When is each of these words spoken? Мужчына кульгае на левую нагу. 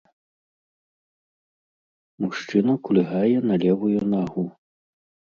Мужчына 2.25 2.73
кульгае 2.87 3.37
на 3.51 3.55
левую 3.65 3.99
нагу. 4.15 4.45